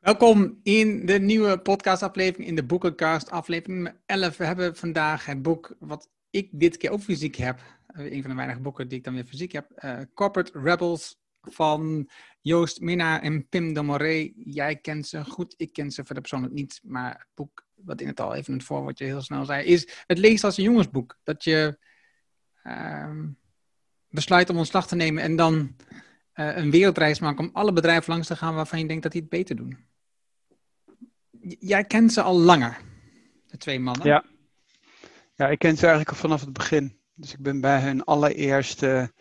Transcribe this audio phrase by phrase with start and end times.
[0.00, 4.36] Welkom in de nieuwe podcastaflevering in de Boekencast, aflevering 11.
[4.36, 7.60] We hebben vandaag het boek wat ik dit keer ook fysiek heb.
[7.86, 9.82] Eh, een van de weinige boeken die ik dan weer fysiek heb.
[9.84, 12.10] Uh, Corporate Rebels van
[12.40, 14.32] Joost Minna en Pim de Moré.
[14.36, 16.80] Jij kent ze goed, ik ken ze verder persoonlijk niet.
[16.82, 20.18] Maar het boek, wat in het al even het voorwoordje heel snel zei, is het
[20.18, 21.18] leest als een jongensboek.
[21.22, 21.78] Dat je
[22.64, 23.20] uh,
[24.08, 25.76] besluit om ontslag te nemen en dan
[26.34, 29.20] uh, een wereldreis maakt om alle bedrijven langs te gaan waarvan je denkt dat die
[29.20, 29.88] het beter doen
[31.58, 32.80] jij kent ze al langer,
[33.46, 34.06] de twee mannen.
[34.06, 34.24] Ja.
[35.34, 36.98] ja, ik ken ze eigenlijk al vanaf het begin.
[37.14, 39.12] Dus ik ben bij hun allereerste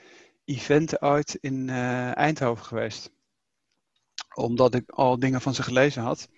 [0.45, 3.11] event ooit in uh, Eindhoven geweest.
[4.35, 6.29] Omdat ik al dingen van ze gelezen had.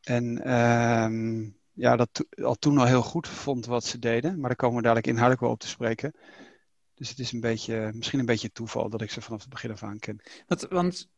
[0.00, 4.38] En uh, ja, dat al toen al heel goed vond wat ze deden.
[4.38, 6.12] Maar daar komen we dadelijk inhoudelijk wel op te spreken.
[6.94, 9.70] Dus het is een beetje, misschien een beetje toeval dat ik ze vanaf het begin
[9.70, 10.20] af aan ken.
[10.46, 11.08] Wat, want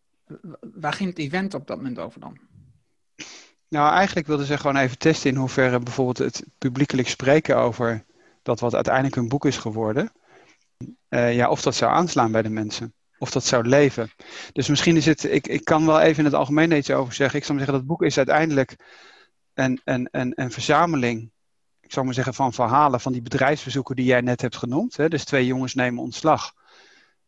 [0.60, 2.38] waar ging het event op dat moment over dan?
[3.74, 8.04] Nou, eigenlijk wilden ze gewoon even testen in hoeverre bijvoorbeeld het publiekelijk spreken over
[8.42, 10.12] dat wat uiteindelijk een boek is geworden,
[11.08, 12.94] uh, ja, of dat zou aanslaan bij de mensen.
[13.18, 14.10] Of dat zou leven.
[14.52, 17.38] Dus misschien is het, ik, ik kan wel even in het algemeen iets over zeggen.
[17.38, 18.76] Ik zou maar zeggen, dat boek is uiteindelijk
[19.54, 21.30] een, een, een, een verzameling,
[21.80, 24.96] ik zou maar zeggen, van verhalen van die bedrijfsbezoeken die jij net hebt genoemd.
[24.96, 25.08] Hè?
[25.08, 26.52] Dus twee jongens nemen ontslag.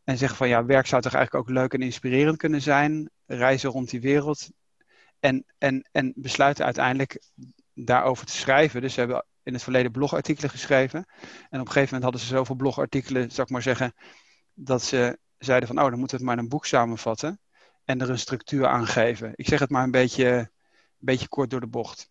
[0.05, 3.11] En zeggen van ja, werk zou toch eigenlijk ook leuk en inspirerend kunnen zijn.
[3.27, 4.49] Reizen rond die wereld,
[5.27, 7.21] en, en, en besluiten uiteindelijk
[7.75, 8.81] daarover te schrijven.
[8.81, 11.05] Dus ze hebben in het verleden blogartikelen geschreven.
[11.51, 13.95] En op een gegeven moment hadden ze zoveel blogartikelen, zou ik maar zeggen,
[14.55, 17.41] dat ze zeiden van, oh, dan moeten we het maar in een boek samenvatten.
[17.85, 19.33] En er een structuur aan geven.
[19.35, 20.51] Ik zeg het maar een beetje, een
[20.99, 22.11] beetje kort door de bocht.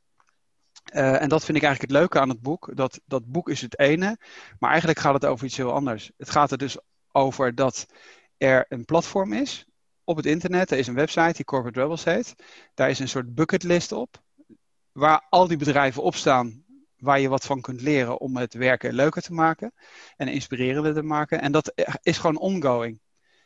[0.94, 2.72] Uh, en dat vind ik eigenlijk het leuke aan het boek.
[2.76, 4.18] Dat, dat boek is het ene,
[4.60, 6.12] maar eigenlijk gaat het over iets heel anders.
[6.18, 6.78] Het gaat er dus
[7.12, 7.86] over dat
[8.38, 9.66] er een platform is
[10.06, 10.72] op het internet.
[10.72, 12.36] Er is een website die Corporate Rebels heet.
[12.74, 14.24] Daar is een soort bucketlist op.
[14.92, 18.94] Waar al die bedrijven op staan waar je wat van kunt leren om het werken
[18.94, 19.74] leuker te maken
[20.16, 21.42] en inspirerender te maken.
[21.42, 23.00] En dat is gewoon ongoing.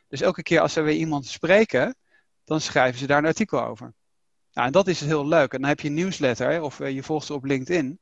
[0.07, 1.95] Dus elke keer als ze weer iemand spreken,
[2.43, 3.93] dan schrijven ze daar een artikel over.
[4.53, 5.53] Nou, en dat is heel leuk.
[5.53, 7.99] En dan heb je een newsletter of eh, je volgt ze op LinkedIn.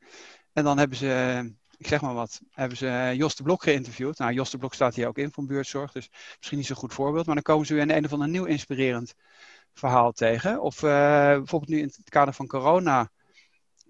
[0.53, 4.18] En dan hebben ze ik zeg maar wat, hebben ze eh, Jos de Blok geïnterviewd.
[4.18, 6.94] Nou, Jos de Blok staat hier ook in van buurtzorg, dus misschien niet zo'n goed
[6.94, 7.26] voorbeeld.
[7.26, 9.14] Maar dan komen ze weer in een of ander nieuw inspirerend
[9.74, 10.62] verhaal tegen.
[10.62, 10.90] Of uh,
[11.36, 13.12] bijvoorbeeld nu in het kader van corona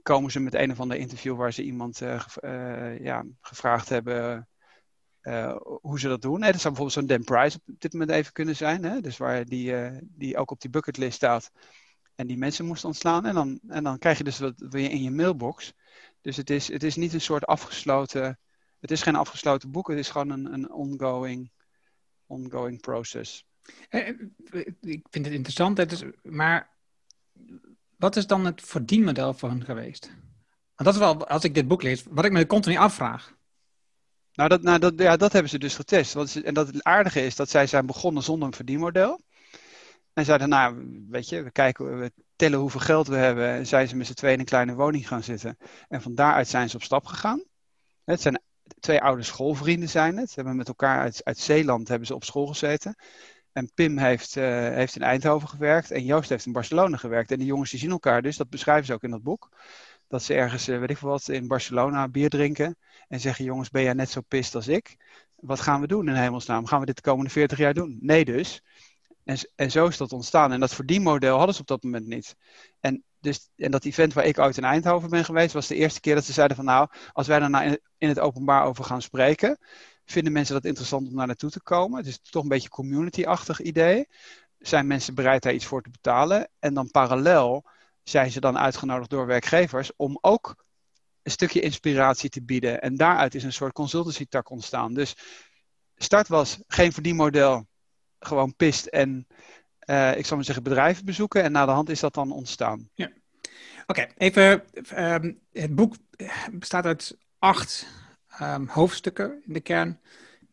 [0.02, 4.48] komen ze met een of ander interview waar ze iemand uh, ja, gevraagd hebben
[5.82, 6.40] hoe ze dat doen.
[6.40, 8.84] dat zou bijvoorbeeld zo'n Dan Price op dit moment even kunnen zijn.
[8.84, 9.02] Hè?
[9.02, 11.52] Dus waar die, die ook op die bucketlist staat
[12.16, 13.26] en die mensen moest ontslaan.
[13.26, 15.74] En dan, en dan krijg je dus wat weer in je mailbox.
[16.28, 18.40] Dus het is, het is niet een soort afgesloten.
[18.80, 21.52] Het is geen afgesloten boek, het is gewoon een, een ongoing,
[22.26, 23.46] ongoing process.
[23.90, 24.16] Eh, eh,
[24.82, 26.76] ik vind het interessant, het is, maar
[27.96, 30.08] wat is dan het verdienmodel voor hen geweest?
[30.76, 33.36] Want dat is wel, als ik dit boek lees, wat ik me continu afvraag.
[34.34, 36.16] Nou, dat, nou dat, ja, dat hebben ze dus getest.
[36.16, 39.22] Is, en dat het aardige is dat zij zijn begonnen zonder een verdienmodel.
[40.14, 43.48] En zeiden, nou, weet je, we kijken, we tellen hoeveel geld we hebben.
[43.48, 45.58] En zijn ze met z'n tweeën in een kleine woning gaan zitten.
[45.88, 47.44] En van daaruit zijn ze op stap gegaan.
[48.04, 48.42] Het zijn
[48.80, 50.30] twee oude schoolvrienden zijn het.
[50.30, 52.96] Ze hebben met elkaar uit, uit Zeeland hebben ze op school gezeten.
[53.52, 57.32] En Pim heeft, uh, heeft in Eindhoven gewerkt en Joost heeft in Barcelona gewerkt.
[57.32, 59.50] En die jongens zien elkaar dus, dat beschrijven ze ook in dat boek.
[60.08, 62.78] Dat ze ergens, uh, weet ik wat, in Barcelona bier drinken.
[63.08, 64.98] En zeggen, jongens, ben jij net zo pist als ik?
[65.36, 66.66] Wat gaan we doen in hemelsnaam?
[66.66, 67.98] Gaan we dit de komende 40 jaar doen?
[68.02, 68.64] Nee dus.
[69.28, 70.52] En, en zo is dat ontstaan.
[70.52, 72.36] En dat verdienmodel hadden ze op dat moment niet.
[72.80, 76.00] En, dus, en dat event waar ik uit in Eindhoven ben geweest, was de eerste
[76.00, 79.02] keer dat ze zeiden van nou, als wij daar nou in, het openbaar over gaan
[79.02, 79.58] spreken,
[80.06, 81.98] vinden mensen dat interessant om daar naartoe te komen.
[81.98, 84.08] Het is toch een beetje community-achtig idee.
[84.60, 86.50] Zijn mensen bereid daar iets voor te betalen?
[86.60, 87.66] En dan parallel
[88.04, 90.66] zijn ze dan uitgenodigd door werkgevers om ook
[91.24, 92.82] een stukje inspiratie te bieden.
[92.82, 94.94] En daaruit is een soort consultancy-tak ontstaan.
[94.94, 95.16] Dus
[95.96, 97.66] start was geen verdienmodel,
[98.20, 99.28] gewoon pist en
[99.90, 101.44] uh, ik zal maar zeggen bedrijven bezoeken.
[101.44, 102.90] En na de hand is dat dan ontstaan.
[102.94, 103.12] Ja.
[103.86, 104.64] Oké, even.
[104.98, 105.96] Um, het boek
[106.52, 107.88] bestaat uit acht
[108.42, 110.00] um, hoofdstukken in de kern.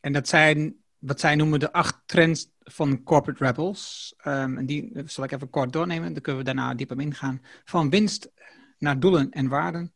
[0.01, 4.15] En dat zijn wat zij noemen de acht trends van corporate rebels.
[4.27, 6.13] Um, en die zal ik even kort doornemen.
[6.13, 7.43] Dan kunnen we daarna dieper ingaan.
[7.65, 8.31] Van winst
[8.79, 9.93] naar doelen en waarden.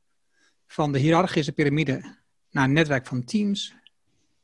[0.66, 2.16] Van de hiërarchische piramide
[2.50, 3.75] naar netwerk van teams.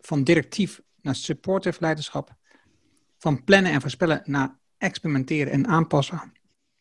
[0.01, 2.37] Van directief naar supportive leiderschap.
[3.25, 6.33] Van plannen en voorspellen naar experimenteren en aanpassen.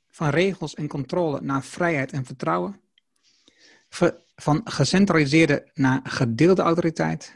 [0.10, 2.81] Van regels en controle naar vrijheid en vertrouwen.
[4.36, 7.36] Van gecentraliseerde naar gedeelde autoriteit.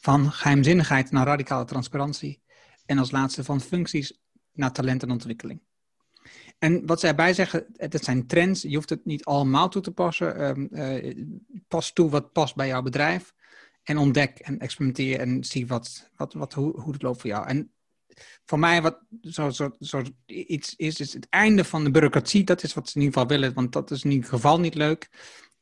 [0.00, 2.42] Van geheimzinnigheid naar radicale transparantie.
[2.86, 4.20] En als laatste van functies
[4.52, 5.60] naar talent en ontwikkeling.
[6.58, 8.62] En wat zij erbij zeggen, het zijn trends.
[8.62, 10.58] Je hoeft het niet allemaal toe te passen.
[10.72, 13.34] Um, pas toe wat past bij jouw bedrijf.
[13.82, 17.46] En ontdek en experimenteer en zie wat, wat, wat, hoe, hoe het loopt voor jou.
[17.46, 17.73] En
[18.44, 18.98] voor mij, wat
[19.80, 22.44] zo, iets is, is het einde van de bureaucratie.
[22.44, 24.74] Dat is wat ze in ieder geval willen, want dat is in ieder geval niet
[24.74, 25.08] leuk.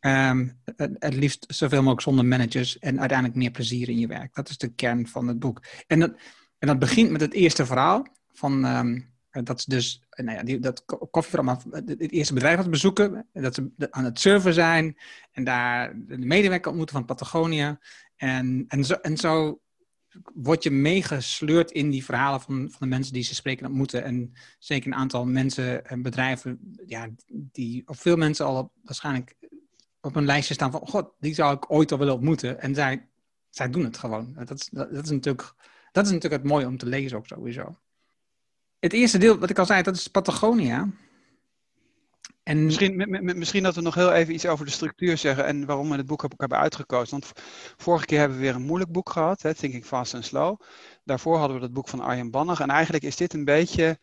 [0.00, 4.34] Um, het, liefst zoveel mogelijk zonder managers en uiteindelijk meer plezier in je werk.
[4.34, 5.62] Dat is de kern van het boek.
[5.87, 6.10] En dat,
[6.58, 10.58] en dat begint met het eerste verhaal van um, dat ze dus nou ja, die,
[10.58, 14.99] dat koffieverhaal, het eerste bedrijf aan het bezoeken, dat ze aan het surfen zijn
[15.32, 17.81] en daar de medewerker ontmoeten van Patagonia.
[18.16, 19.60] En, en, en zo
[20.35, 24.05] word je meegesleurd in die verhalen van, van de mensen die ze spreken en ontmoeten.
[24.05, 29.37] En zeker een aantal mensen en bedrijven, ja, die, of veel mensen al waarschijnlijk
[30.00, 32.61] op een lijstje staan van, god, die zou ik ooit al willen ontmoeten.
[32.61, 33.09] En zij,
[33.50, 34.32] zij doen het gewoon.
[34.35, 35.55] Dat is, dat, is natuurlijk,
[35.93, 37.76] dat is natuurlijk het mooie om te lezen ook sowieso.
[38.79, 40.88] Het eerste deel, wat ik al zei, dat is Patagonia.
[42.43, 42.65] En...
[42.65, 45.97] Misschien, misschien dat we nog heel even iets over de structuur zeggen en waarom we
[45.97, 47.21] het boek hebben uitgekozen.
[47.21, 47.33] Want
[47.77, 50.61] vorige keer hebben we weer een moeilijk boek gehad, hè, Thinking Fast and Slow.
[51.05, 52.61] Daarvoor hadden we het boek van Arjen Bannach.
[52.61, 53.99] En eigenlijk is dit een beetje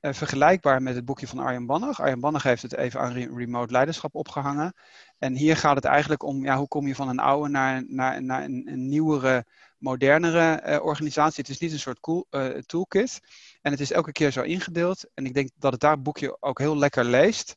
[0.00, 2.00] uh, vergelijkbaar met het boekje van Arjen Bannach.
[2.00, 4.74] Arjen Bannach heeft het even aan remote leiderschap opgehangen.
[5.18, 8.22] En hier gaat het eigenlijk om ja, hoe kom je van een oude naar, naar,
[8.22, 9.46] naar een, nieuwere,
[9.78, 11.40] modernere uh, organisatie.
[11.40, 13.20] Het is niet een soort cool, uh, toolkit.
[13.64, 15.04] En het is elke keer zo ingedeeld.
[15.14, 17.54] En ik denk dat het daar boekje ook heel lekker leest.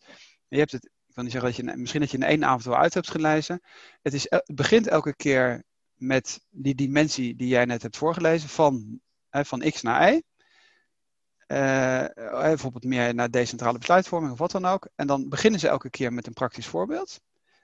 [0.47, 2.63] Je hebt het, ik wil niet zeggen dat je misschien dat je in één avond
[2.63, 3.61] wel uit hebt gelezen.
[4.01, 5.63] Het, is, begint elke keer
[5.93, 8.99] met die dimensie die jij net hebt voorgelezen, van,
[9.29, 10.21] van X naar Y.
[11.47, 14.89] Uh, bijvoorbeeld meer naar decentrale besluitvorming of wat dan ook.
[14.95, 17.19] En dan beginnen ze elke keer met een praktisch voorbeeld.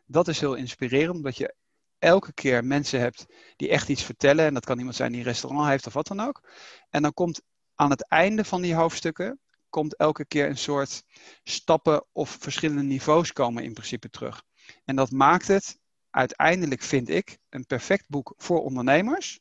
[0.06, 1.56] Dat is heel inspirerend, omdat je
[2.00, 3.25] elke keer mensen hebt
[3.56, 4.45] die echt iets vertellen.
[4.45, 6.50] En dat kan iemand zijn die een restaurant heeft of wat dan ook.
[6.90, 7.42] En dan komt
[7.75, 9.39] aan het einde van die hoofdstukken
[9.69, 11.03] komt elke keer een soort
[11.43, 14.43] stappen of verschillende niveaus komen in principe terug.
[14.85, 15.79] En dat maakt het
[16.09, 19.39] uiteindelijk, vind ik, een perfect boek voor ondernemers.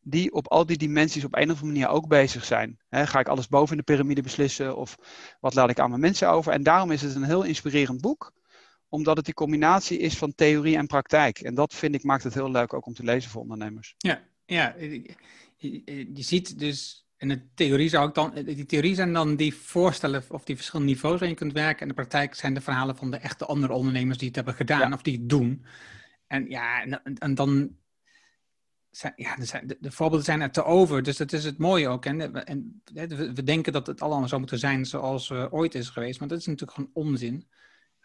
[0.00, 2.78] Die op al die dimensies op een of andere manier ook bezig zijn.
[2.90, 4.96] ga ik alles boven de piramide beslissen of
[5.40, 6.52] wat laat ik aan mijn mensen over?
[6.52, 8.32] En daarom is het een heel inspirerend boek
[8.88, 11.38] omdat het die combinatie is van theorie en praktijk.
[11.38, 13.94] En dat vind ik maakt het heel leuk ook om te lezen voor ondernemers.
[13.96, 14.74] Ja, ja
[15.56, 20.24] je ziet dus en de theorie zou ik dan, die theorie zijn dan die voorstellen
[20.28, 21.82] of die verschillende niveaus waarin je kunt werken.
[21.82, 24.92] En de praktijk zijn de verhalen van de echte andere ondernemers die het hebben gedaan
[24.92, 25.64] of die het doen.
[26.26, 27.76] En ja, en, en dan
[28.90, 31.02] zijn, ja, de, de, voorbeelden zijn er te over.
[31.02, 32.04] Dus dat is het mooie ook.
[32.04, 36.18] En, en we, denken dat het allemaal zou moeten zijn zoals uh, ooit is geweest.
[36.18, 37.48] Maar dat is natuurlijk gewoon onzin.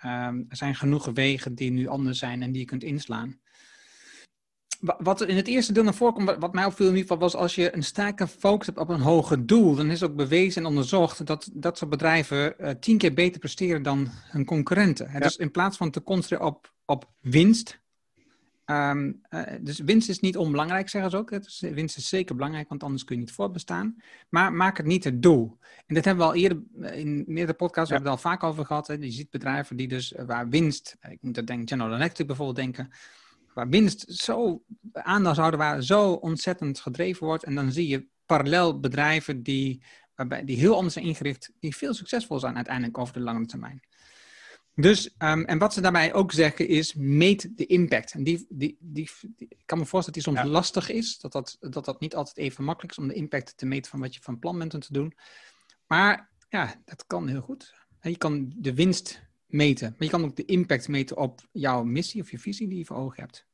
[0.05, 3.39] Um, er zijn genoeg wegen die nu anders zijn en die je kunt inslaan
[4.83, 7.35] wat in het eerste deel naar voren komt, wat mij opviel in ieder geval, was
[7.35, 10.67] als je een sterke focus hebt op een hoger doel, dan is ook bewezen en
[10.67, 15.11] onderzocht dat dat soort bedrijven uh, tien keer beter presteren dan hun concurrenten.
[15.19, 17.81] Dus in plaats van te concentreren op, op winst,
[18.65, 21.29] um, uh, dus winst is niet onbelangrijk, zeggen ze ook.
[21.29, 23.95] Dus winst is zeker belangrijk, want anders kun je niet voortbestaan.
[24.29, 25.57] Maar maak het niet het doel.
[25.85, 27.95] En dat hebben we al eerder eh, in meerdere podcasts ja.
[27.95, 28.87] hebben we het al vaak over gehad.
[28.87, 28.93] Hè.
[28.93, 32.91] Je ziet bedrijven die dus waar winst, ik moet er denken, General Electric bijvoorbeeld denken
[33.53, 37.43] waar winst zo aandeelhouder waar zo ontzettend gedreven wordt.
[37.43, 39.83] En dan zie je parallel bedrijven die,
[40.15, 43.81] waarbij, die heel anders zijn ingericht, die veel succesvol zijn uiteindelijk over de lange termijn.
[44.75, 48.13] Dus, um, en wat ze daarbij ook zeggen is, meet de impact.
[48.13, 51.57] En die, die, die, ik kan me voorstellen dat die soms lastig is, dat dat,
[51.59, 54.21] dat dat niet altijd even makkelijk is om de impact te meten van wat je
[54.21, 55.17] van plan bent om te doen.
[55.87, 57.73] Maar ja, dat kan heel goed.
[58.01, 59.21] je kan de winst
[59.53, 59.89] meten.
[59.89, 62.85] Maar je kan ook de impact meten op jouw missie of je visie die je
[62.85, 63.45] voor ogen hebt.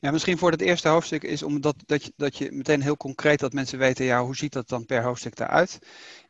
[0.00, 3.38] Ja, misschien voor het eerste hoofdstuk is omdat dat je, dat je meteen heel concreet
[3.38, 5.78] dat mensen weten, ja, hoe ziet dat dan per hoofdstuk eruit?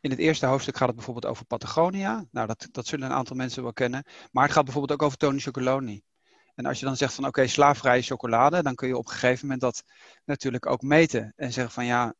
[0.00, 2.24] In het eerste hoofdstuk gaat het bijvoorbeeld over Patagonia.
[2.30, 4.04] Nou, dat, dat zullen een aantal mensen wel kennen.
[4.32, 6.02] Maar het gaat bijvoorbeeld ook over Tony Chocoloni.
[6.54, 9.12] En als je dan zegt van oké, okay, slaafvrije chocolade, dan kun je op een
[9.12, 9.82] gegeven moment dat
[10.24, 11.32] natuurlijk ook meten.
[11.36, 12.14] En zeggen van ja,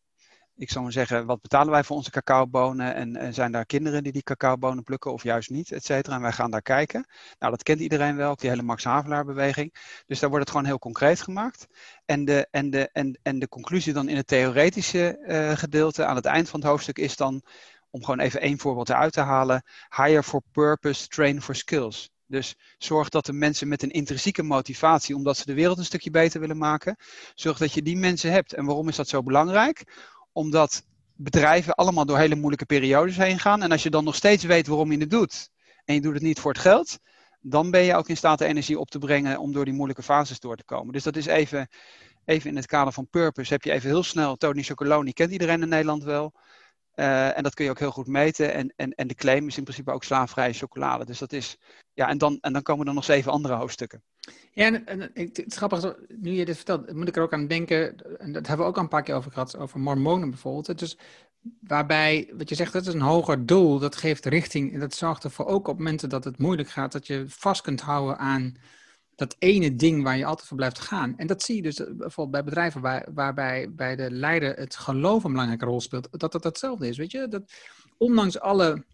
[0.60, 2.94] ik zou maar zeggen, wat betalen wij voor onze cacaobonen?
[2.94, 6.14] En, zijn daar kinderen die die cacaobonen plukken of juist niet, et cetera?
[6.14, 7.06] En wij gaan daar kijken.
[7.38, 9.74] Nou, dat kent iedereen wel, die hele Max Havelaar beweging.
[10.06, 11.66] Dus daar wordt het gewoon heel concreet gemaakt.
[12.04, 16.16] En de, en de, en, en de conclusie dan in het theoretische uh, gedeelte aan
[16.16, 17.42] het eind van het hoofdstuk is dan,
[17.90, 19.62] om gewoon even één voorbeeld eruit te halen,
[19.96, 22.10] hire for purpose, train for skills.
[22.26, 26.10] Dus zorg dat de mensen met een intrinsieke motivatie, omdat ze de wereld een stukje
[26.10, 26.96] beter willen maken,
[27.34, 28.52] zorg dat je die mensen hebt.
[28.52, 29.84] En waarom is dat zo belangrijk?
[30.32, 30.82] Omdat
[31.16, 33.62] bedrijven allemaal door hele moeilijke periodes heen gaan.
[33.62, 35.50] En als je dan nog steeds weet waarom je het doet.
[35.84, 36.98] En je doet het niet voor het geld.
[37.40, 40.02] Dan ben je ook in staat de energie op te brengen om door die moeilijke
[40.02, 40.92] fases door te komen.
[40.92, 41.68] Dus dat is even,
[42.24, 43.52] even in het kader van purpose.
[43.52, 46.32] Heb je even heel snel Tony Chocoloni, kent iedereen in Nederland wel.
[46.96, 48.52] Uh, en dat kun je ook heel goed meten.
[48.52, 51.04] En, en, en de claim is in principe ook slaafvrije chocolade.
[51.04, 51.58] Dus dat is.
[51.92, 54.02] Ja, en dan, en dan komen er nog zeven andere hoofdstukken.
[54.52, 57.96] Ja, en, en het is nu je dit vertelt, moet ik er ook aan denken.
[58.18, 60.78] En dat hebben we ook al een paar keer over gehad, over mormonen bijvoorbeeld.
[60.78, 60.98] Dus
[61.60, 64.72] waarbij, wat je zegt, dat is een hoger doel, dat geeft richting.
[64.72, 67.80] En dat zorgt ervoor ook op momenten dat het moeilijk gaat, dat je vast kunt
[67.80, 68.54] houden aan
[69.20, 71.16] dat ene ding waar je altijd voor blijft gaan.
[71.16, 74.76] En dat zie je dus eh, bijvoorbeeld bij bedrijven waar, waarbij bij de leider het
[74.76, 76.96] geloof een belangrijke rol speelt, dat dat hetzelfde is.
[76.96, 77.52] Weet je, dat
[77.96, 78.84] ondanks alle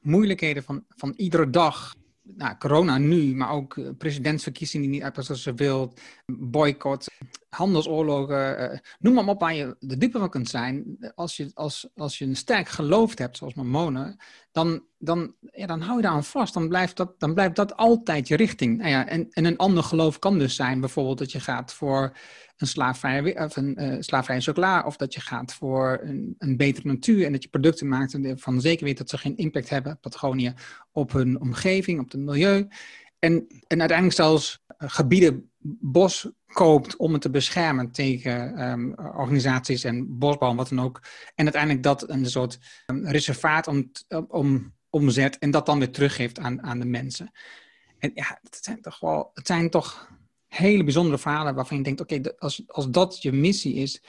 [0.00, 5.36] moeilijkheden van, van iedere dag, nou, corona nu, maar ook eh, presidentsverkiezingen die niet uitpassen
[5.36, 5.94] zoals ze wil,
[6.26, 7.06] boycott,
[7.48, 10.96] handelsoorlogen, uh, noem maar op waar je de diepe van kunt zijn.
[11.14, 14.16] Als je, als, als je een sterk geloof hebt, zoals Mormonen,
[14.52, 16.54] dan, dan, ja, dan hou je daar aan vast.
[16.54, 18.78] Dan blijft dat, dan blijft dat altijd je richting.
[18.78, 22.16] Nou ja, en, en een ander geloof kan dus zijn bijvoorbeeld dat je gaat voor
[22.62, 27.26] een slaafvrije, of een, uh, chocola, of dat je gaat voor een, een betere natuur
[27.26, 30.54] en dat je producten maakt van zeker weet dat ze geen impact hebben, Patagonië,
[30.92, 32.68] op hun omgeving, op het milieu.
[33.18, 35.50] En, en uiteindelijk zelfs gebieden
[35.80, 41.00] bos koopt om het te beschermen tegen um, organisaties en bosbouw, wat dan ook.
[41.34, 43.90] En uiteindelijk dat een soort um, reservaat om,
[44.28, 47.30] om, omzet en dat dan weer teruggeeft aan, aan de mensen.
[47.98, 50.10] En ja, het zijn toch wel, het zijn toch
[50.52, 54.02] hele bijzondere verhalen waarvan je denkt, oké, okay, als, als dat je missie is,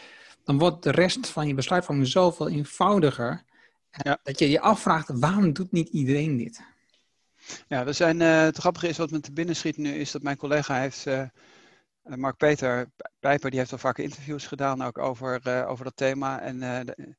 [0.44, 3.44] dan wordt de rest van je besluitvorming zoveel eenvoudiger.
[3.92, 4.20] Ja.
[4.24, 6.62] Dat je je afvraagt, waarom doet niet iedereen dit?
[7.68, 10.22] Ja, we zijn, uh, het grappige is wat me te binnen schiet nu, is dat
[10.22, 11.24] mijn collega heeft, uh,
[12.04, 16.42] Mark Peter Pijper, die heeft al vaak interviews gedaan ook over, uh, over dat thema.
[16.42, 17.16] En de,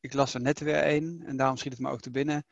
[0.00, 2.44] ik las er net weer een en daarom schiet het me ook te binnen.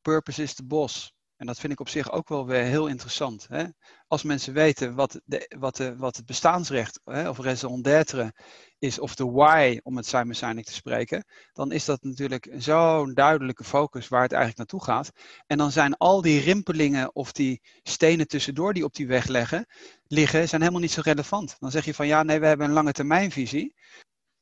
[0.00, 1.14] Purpose is the boss.
[1.42, 3.46] En dat vind ik op zich ook wel weer heel interessant.
[3.48, 3.64] Hè?
[4.06, 8.34] Als mensen weten wat, de, wat, de, wat het bestaansrecht hè, of raison d'être
[8.78, 13.14] is, of de why, om het Simon Sinek te spreken, dan is dat natuurlijk zo'n
[13.14, 15.10] duidelijke focus waar het eigenlijk naartoe gaat.
[15.46, 19.66] En dan zijn al die rimpelingen of die stenen tussendoor die op die weg leggen,
[20.06, 21.56] liggen, zijn helemaal niet zo relevant.
[21.58, 23.74] Dan zeg je van ja, nee, we hebben een lange termijnvisie.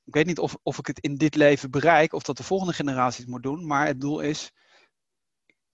[0.04, 2.73] Ik weet niet of, of ik het in dit leven bereik, of dat de volgende
[2.73, 4.52] generatie het moet doen, maar het doel is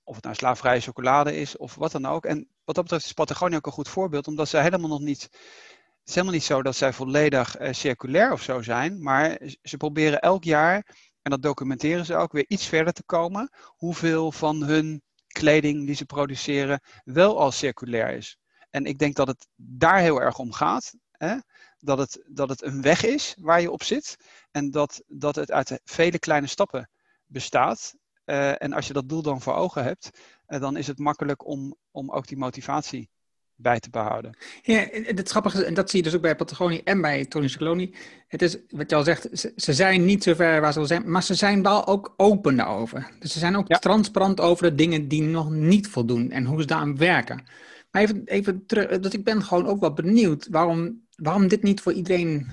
[0.06, 2.24] of het nou slaafvrije chocolade is of wat dan ook.
[2.24, 5.22] En wat dat betreft is Patagonia ook een goed voorbeeld, omdat zij helemaal nog niet.
[5.22, 9.76] Het is helemaal niet zo dat zij volledig uh, circulair of zo zijn, maar ze
[9.76, 10.74] proberen elk jaar,
[11.22, 15.94] en dat documenteren ze ook, weer iets verder te komen, hoeveel van hun kleding die
[15.94, 18.38] ze produceren wel al circulair is.
[18.70, 20.94] En ik denk dat het daar heel erg om gaat.
[21.10, 21.36] Hè?
[21.78, 24.16] Dat, het, dat het een weg is waar je op zit.
[24.50, 26.90] En dat, dat het uit vele kleine stappen
[27.26, 27.94] bestaat.
[28.26, 30.10] Uh, en als je dat doel dan voor ogen hebt,
[30.48, 33.08] uh, dan is het makkelijk om, om ook die motivatie
[33.56, 34.36] bij te behouden.
[34.62, 37.94] Ja, het grappige en dat zie je dus ook bij Patagonie en bij Tony Cicloni.
[38.28, 40.88] Het is, wat je al zegt, ze, ze, zijn niet zo ver waar ze wil
[40.88, 43.10] zijn, maar ze zijn wel ook open daarover.
[43.18, 43.78] Dus ze zijn ook ja.
[43.78, 47.44] transparant over de dingen die nog niet voldoen en hoe ze daaraan werken.
[47.90, 51.80] Maar even, even terug, dat ik ben gewoon ook wel benieuwd waarom, waarom dit niet
[51.80, 52.52] voor iedereen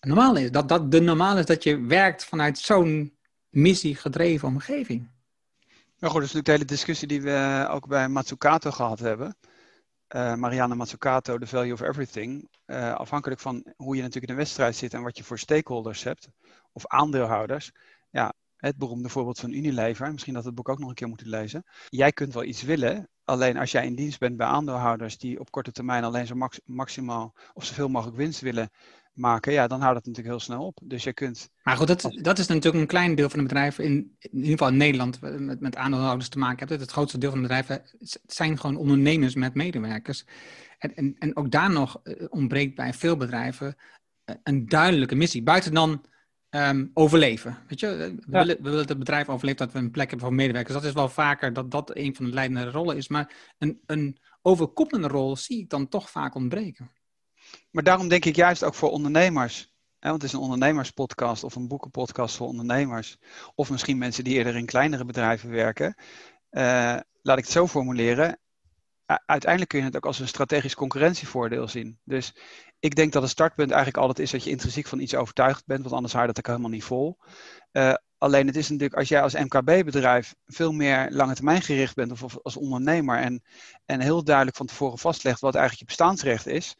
[0.00, 0.50] normaal is.
[0.50, 3.17] Dat dat de normaal is dat je werkt vanuit zo'n
[3.60, 5.08] missiegedreven omgeving.
[5.98, 9.36] Nou goed, dat is natuurlijk de hele discussie die we ook bij Matsukato gehad hebben.
[10.14, 12.48] Uh, Mariana Matsukato, The Value of Everything.
[12.66, 16.02] Uh, afhankelijk van hoe je natuurlijk in een wedstrijd zit en wat je voor stakeholders
[16.02, 16.28] hebt,
[16.72, 17.72] of aandeelhouders.
[18.10, 21.28] Ja, het beroemde voorbeeld van Unilever, misschien dat het boek ook nog een keer moeten
[21.28, 21.64] lezen.
[21.88, 25.50] Jij kunt wel iets willen, alleen als jij in dienst bent bij aandeelhouders die op
[25.50, 28.70] korte termijn alleen zo max maximaal of zoveel mogelijk winst willen
[29.18, 30.78] maken, ja, dan houdt het natuurlijk heel snel op.
[30.84, 31.50] Dus je kunt.
[31.62, 34.50] Maar goed, dat, dat is natuurlijk een klein deel van de bedrijven, in, in ieder
[34.50, 36.80] geval in Nederland, met, met aandeelhouders te maken hebt.
[36.80, 37.82] Het grootste deel van de bedrijven
[38.26, 40.24] zijn gewoon ondernemers met medewerkers.
[40.78, 43.76] En, en, en ook daar nog eh, ontbreekt bij veel bedrijven
[44.24, 45.42] eh, een duidelijke missie.
[45.42, 46.04] Buiten dan
[46.50, 47.58] um, overleven.
[47.68, 50.26] Weet je, we, willen, we willen dat het bedrijf overleeft, dat we een plek hebben
[50.26, 50.74] voor medewerkers.
[50.74, 53.08] Dat is wel vaker dat dat een van de leidende rollen is.
[53.08, 56.90] Maar een, een overkoepelende rol zie ik dan toch vaak ontbreken.
[57.70, 59.76] Maar daarom denk ik juist ook voor ondernemers.
[59.98, 63.16] Hè, want het is een ondernemerspodcast of een boekenpodcast voor ondernemers.
[63.54, 65.94] Of misschien mensen die eerder in kleinere bedrijven werken.
[66.50, 66.62] Uh,
[67.22, 68.38] laat ik het zo formuleren.
[69.06, 71.98] Uiteindelijk kun je het ook als een strategisch concurrentievoordeel zien.
[72.04, 72.34] Dus
[72.78, 75.82] ik denk dat het startpunt eigenlijk altijd is dat je intrinsiek van iets overtuigd bent,
[75.82, 77.18] want anders je dat ook helemaal niet vol.
[77.72, 82.22] Uh, alleen het is natuurlijk als jij als MKB-bedrijf veel meer lange termijn gericht bent
[82.22, 83.42] of als ondernemer en,
[83.84, 86.76] en heel duidelijk van tevoren vastlegt wat eigenlijk je bestaansrecht is,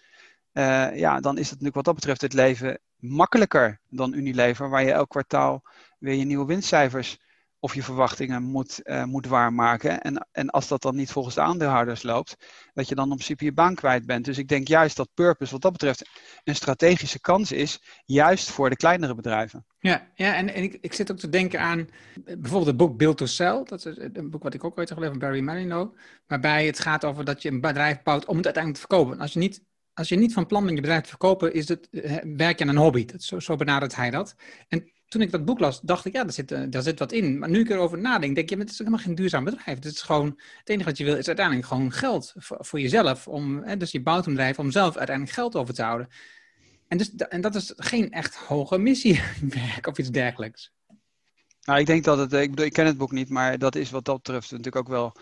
[0.58, 4.84] uh, ja, dan is het natuurlijk wat dat betreft het leven makkelijker dan Unilever, waar
[4.84, 5.62] je elk kwartaal
[5.98, 7.18] weer je nieuwe winstcijfers
[7.60, 10.00] of je verwachtingen moet, uh, moet waarmaken.
[10.00, 12.36] En, en als dat dan niet volgens de aandeelhouders loopt,
[12.72, 14.24] dat je dan in principe je baan kwijt bent.
[14.24, 16.08] Dus ik denk juist dat purpose wat dat betreft
[16.44, 19.66] een strategische kans is, juist voor de kleinere bedrijven.
[19.78, 21.88] Ja, ja en, en ik, ik zit ook te denken aan
[22.24, 23.62] bijvoorbeeld het boek Build to Sell.
[23.64, 25.94] Dat is een boek wat ik ook ooit heb van Barry Marino.
[26.26, 29.20] Waarbij het gaat over dat je een bedrijf bouwt om het uiteindelijk te verkopen.
[29.20, 29.66] Als je niet
[29.98, 32.64] als je niet van plan bent je bedrijf te verkopen, is het, eh, werk je
[32.64, 33.04] aan een hobby.
[33.04, 34.34] Dat, zo, zo benadert hij dat.
[34.68, 37.12] En toen ik dat boek las, dacht ik, ja, daar zit, eh, daar zit wat
[37.12, 37.38] in.
[37.38, 39.76] Maar nu ik erover nadenk, denk je, het is helemaal geen duurzaam bedrijf.
[39.76, 43.28] Het is gewoon, het enige wat je wil is uiteindelijk gewoon geld voor, jezelf.
[43.28, 46.08] Om, hè, dus je bouwt een bedrijf om zelf uiteindelijk geld over te houden.
[46.88, 50.72] En, dus, en dat is geen echt hoge missiewerk of iets dergelijks.
[51.62, 53.90] Nou, ik denk dat het, ik bedoel, ik ken het boek niet, maar dat is
[53.90, 55.16] wat dat betreft natuurlijk ook wel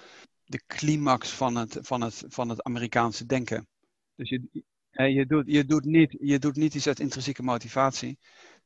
[0.44, 3.66] de climax van het, van het, van het Amerikaanse denken.
[4.16, 8.18] Dus je, je, doet, je, doet niet, je doet niet iets uit intrinsieke motivatie.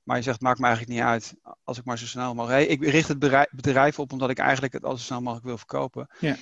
[0.03, 2.69] Maar je zegt, maakt me eigenlijk niet uit als ik maar zo snel mogelijk...
[2.69, 3.19] Ik richt het
[3.51, 6.09] bedrijf op omdat ik eigenlijk het al zo snel mogelijk wil verkopen.
[6.19, 6.37] Ja.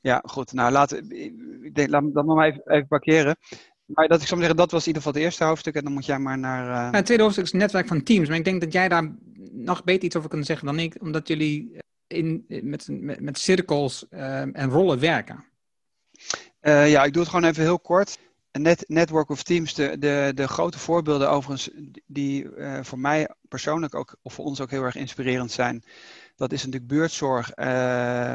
[0.00, 0.52] Ja, goed.
[0.52, 1.10] Nou, laten,
[1.64, 3.36] ik denk, laat dat maar even, even parkeren.
[3.84, 5.74] Maar dat ik zou zeggen, dat was in ieder geval het eerste hoofdstuk.
[5.74, 6.86] En dan moet jij maar naar...
[6.86, 6.92] Uh...
[6.92, 8.28] het tweede hoofdstuk is netwerk van teams.
[8.28, 9.16] Maar ik denk dat jij daar
[9.52, 10.96] nog beter iets over kunt zeggen dan ik.
[11.00, 11.76] Omdat jullie
[12.06, 15.44] in, met, met, met cirkels uh, en rollen werken.
[16.60, 18.18] Uh, ja, ik doe het gewoon even heel kort.
[18.52, 21.70] Net, Network of Teams, de, de, de grote voorbeelden overigens,
[22.06, 25.84] die uh, voor mij persoonlijk ook, of voor ons ook heel erg inspirerend zijn,
[26.36, 27.64] dat is natuurlijk buurtzorg, uh,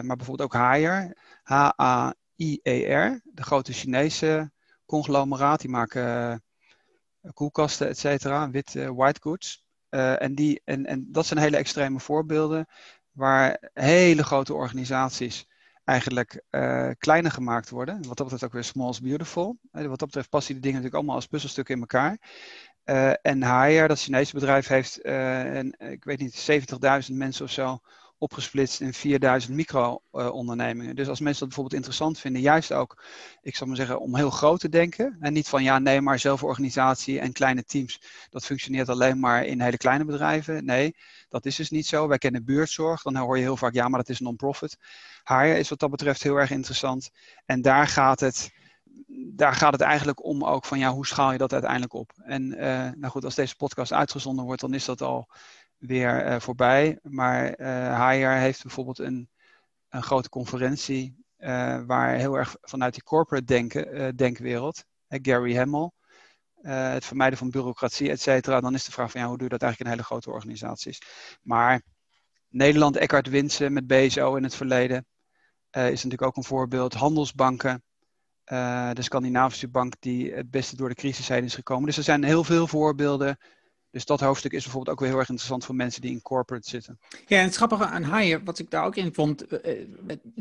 [0.01, 4.51] maar bijvoorbeeld ook Haier, H-A-I-E-R, de grote Chinese
[4.85, 6.43] conglomeraat, die maken
[7.21, 9.65] uh, koelkasten, et cetera, wit, white goods.
[9.89, 12.67] en, die, en, en dat zijn hele extreme voorbeelden,
[13.11, 15.47] waar hele grote organisaties
[15.85, 17.95] eigenlijk uh, kleiner gemaakt worden.
[17.95, 19.57] Wat dat betreft ook weer small beautiful.
[19.71, 22.17] Uh, wat dat betreft passen die dingen natuurlijk allemaal als puzzelstukken in elkaar.
[22.85, 24.97] Uh, en Haier, dat Chinese bedrijf, heeft,
[25.77, 26.49] ik weet niet,
[27.09, 27.79] 70.000 mensen of zo
[28.17, 30.95] opgesplitst in 4000 micro-ondernemingen.
[30.95, 33.03] dus als mensen dat bijvoorbeeld interessant vinden, juist ook,
[33.41, 35.17] ik zal maar zeggen, om heel groot te denken.
[35.19, 39.61] En niet van ja, nee, maar zelforganisatie en kleine teams, dat functioneert alleen maar in
[39.61, 40.65] hele kleine bedrijven.
[40.65, 40.95] Nee,
[41.35, 42.07] dat is dus niet zo.
[42.07, 44.77] Wij kennen buurtzorg, dan hoor je heel vaak ja, maar dat is non-profit.
[45.23, 47.09] Haar is wat dat betreft heel erg interessant.
[47.45, 48.51] En daar gaat het
[49.33, 52.11] daar gaat het eigenlijk om ook van ja, hoe schaal je dat uiteindelijk op?
[52.23, 52.59] En uh,
[52.95, 55.29] nou goed, als deze podcast uitgezonden wordt, dan is dat al
[55.77, 56.99] weer uh, voorbij.
[57.01, 59.29] Maar uh, heeft bijvoorbeeld een,
[59.89, 61.23] een grote conferentie
[61.85, 65.55] waar heel erg vanuit die corporate denken, denkwereld, Gary
[66.65, 68.59] Hamel, het vermijden van bureaucratie, et cetera.
[68.59, 71.01] Dan is de vraag van ja, hoe doe je dat eigenlijk in hele grote organisaties?
[71.41, 71.81] Maar
[72.49, 75.05] Nederland, Eckhart Winsen met BSO in het verleden,
[75.71, 76.93] is natuurlijk ook een voorbeeld.
[76.93, 77.83] Handelsbanken,
[78.93, 81.85] de Scandinavische bank die het beste door de crisis heen is gekomen.
[81.85, 83.37] Dus er zijn heel veel voorbeelden
[83.95, 86.69] dus dat hoofdstuk is bijvoorbeeld ook weer heel erg interessant voor mensen die in corporate
[86.69, 86.99] zitten.
[87.25, 89.59] Ja, en het grappige aan Haier, wat ik daar ook in vond, uh,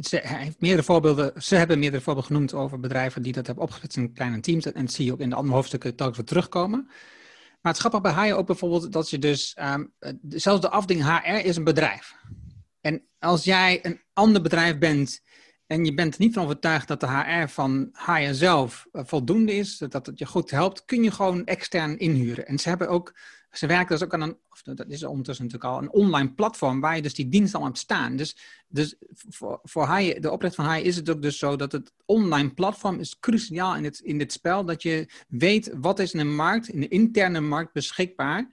[0.00, 3.64] ze, hij heeft meerdere voorbeelden, ze hebben meerdere voorbeelden genoemd over bedrijven die dat hebben
[3.64, 4.72] opgesplitst in kleine teams.
[4.72, 6.84] En dat zie je ook in de andere hoofdstukken telkens weer terugkomen.
[7.60, 9.92] Maar het grappige bij Haier ook bijvoorbeeld dat je dus, um,
[10.28, 12.14] zelfs de afdeling HR is een bedrijf.
[12.80, 15.20] En als jij een ander bedrijf bent
[15.66, 19.78] en je bent er niet van overtuigd dat de HR van HR zelf voldoende is,
[19.78, 22.46] dat het je goed helpt, kun je gewoon extern inhuren.
[22.46, 23.14] En ze hebben ook
[23.56, 26.80] ze werken dus ook aan een, of dat is ondertussen natuurlijk al, een online platform
[26.80, 28.16] waar je dus die diensten allemaal hebt staan.
[28.16, 28.36] Dus,
[28.68, 28.94] dus
[29.28, 29.86] voor, voor
[30.20, 33.76] de opricht van Hai is het ook dus zo dat het online platform is cruciaal
[33.76, 34.64] in, het, in dit spel.
[34.64, 38.50] Dat je weet wat is in de markt, in de interne markt beschikbaar.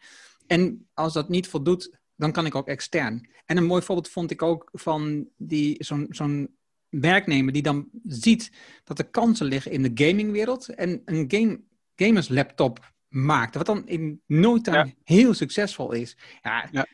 [0.47, 3.29] En als dat niet voldoet, dan kan ik ook extern.
[3.45, 6.55] En een mooi voorbeeld vond ik ook van die, zo'n, zo'n
[6.91, 8.51] werknemer die dan ziet
[8.83, 10.69] dat er kansen liggen in de gamingwereld.
[10.69, 11.61] En een game,
[11.95, 13.55] gamers laptop maakt.
[13.55, 16.17] Wat dan in no time heel succesvol is.
[16.41, 16.87] Ja, ja,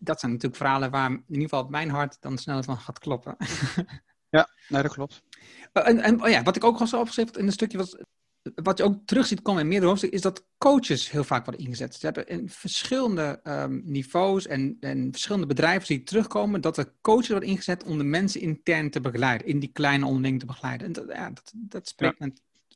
[0.00, 3.36] dat zijn natuurlijk verhalen waar in ieder geval mijn hart dan sneller van gaat kloppen.
[4.36, 5.22] ja, nee, dat klopt.
[5.72, 7.96] Eh, en, en oh ja, wat ik ook al zo opgeschreven in een stukje was,
[8.54, 11.64] wat je ook terug ziet komen in meerdere hoofdstukken, is dat coaches heel vaak worden
[11.66, 11.94] ingezet.
[11.94, 17.28] Ze hebben in verschillende um, niveaus en, en, verschillende bedrijven die terugkomen, dat er coaches
[17.28, 20.86] worden ingezet om de mensen intern te begeleiden, in die kleine onderneming te begeleiden.
[20.86, 22.28] En dat, ja, dat, dat spreekt ja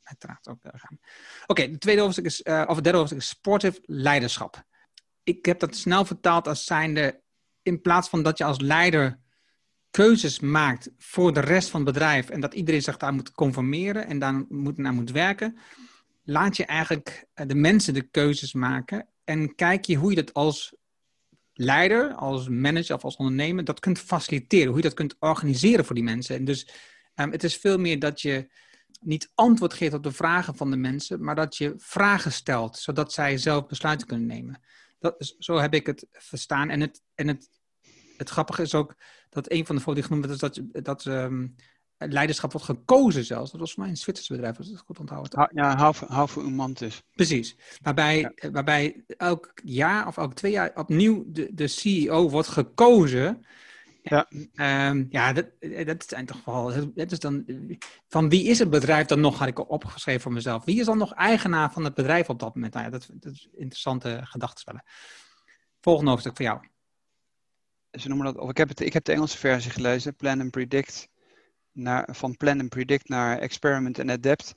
[0.03, 0.99] uiteraard ook gaan.
[1.41, 4.63] Oké, okay, de tweede hoofdstuk is, uh, of het derde hoofdstuk is sportief leiderschap.
[5.23, 7.21] Ik heb dat snel vertaald als zijnde,
[7.61, 9.19] in plaats van dat je als leider
[9.91, 14.07] keuzes maakt voor de rest van het bedrijf en dat iedereen zich daar moet conformeren
[14.07, 15.57] en daar moet, naar moet werken,
[16.23, 20.33] laat je eigenlijk eh, de mensen de keuzes maken en kijk je hoe je dat
[20.33, 20.75] als
[21.53, 25.95] leider, als manager of als ondernemer, dat kunt faciliteren, hoe je dat kunt organiseren voor
[25.95, 26.35] die mensen.
[26.35, 26.67] En dus
[27.15, 28.49] um, het is veel meer dat je
[29.01, 33.13] niet antwoord geeft op de vragen van de mensen, maar dat je vragen stelt, zodat
[33.13, 34.61] zij zelf besluiten kunnen nemen.
[34.99, 36.69] Dat is, zo heb ik het verstaan.
[36.69, 37.49] En het, en het
[38.19, 38.95] het grappige is ook
[39.29, 41.47] dat een van de foto's die genoemd is dat, dat ehm,
[41.97, 43.51] leiderschap wordt gekozen zelfs.
[43.51, 45.39] Dat was voor mij een Zwitsers bedrijf, als ik het goed onthouden.
[45.39, 47.03] Ha, ja, hou voor iemand is.
[47.15, 47.55] Precies.
[47.81, 53.45] Waarbij, waarbij elk jaar of elk twee jaar opnieuw de, de CEO wordt gekozen.
[54.03, 54.27] Ja,
[54.89, 55.45] um, ja dat,
[55.85, 56.73] dat zijn toch wel.
[56.95, 57.45] Dat is dan,
[58.07, 60.65] van wie is het bedrijf dan nog, had ik opgeschreven voor mezelf.
[60.65, 62.73] Wie is dan nog eigenaar van het bedrijf op dat moment?
[62.73, 64.83] Nou ja, dat, dat is interessante gedachtenspellen.
[65.81, 66.59] Volgende hoofdstuk voor jou.
[67.91, 70.51] Ze noemen dat, of ik, heb het, ik heb de Engelse versie gelezen, Plan and
[70.51, 71.09] Predict
[71.71, 74.55] naar, van plan en predict naar experiment en adapt.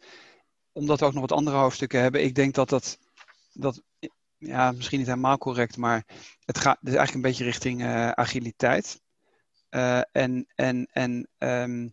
[0.72, 2.22] Omdat we ook nog wat andere hoofdstukken hebben.
[2.24, 2.98] Ik denk dat dat,
[3.52, 3.82] dat
[4.38, 6.04] ja, misschien niet helemaal correct, maar
[6.44, 9.00] het gaat dus eigenlijk een beetje richting uh, agiliteit.
[9.70, 11.92] Uh, en en, en um,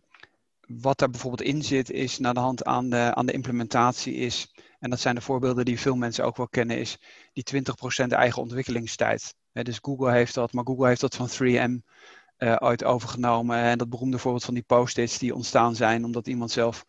[0.66, 4.54] wat daar bijvoorbeeld in zit, is naar de hand aan de, aan de implementatie is,
[4.78, 6.98] en dat zijn de voorbeelden die veel mensen ook wel kennen, is
[7.32, 7.62] die
[8.04, 9.34] 20% eigen ontwikkelingstijd.
[9.52, 11.90] Dus Google heeft dat, maar Google heeft dat van 3M
[12.38, 13.56] uh, ooit overgenomen.
[13.56, 16.86] En dat beroemde voorbeeld van die post-its die ontstaan zijn omdat iemand zelf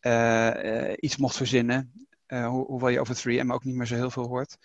[0.00, 1.92] uh, uh, iets mocht verzinnen.
[2.26, 4.56] Ho hoewel je over 3M ook niet meer zo heel veel hoort.